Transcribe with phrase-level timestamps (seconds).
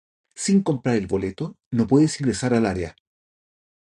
[0.33, 2.95] Sin comprar el boleto, no puedes ingresar al área.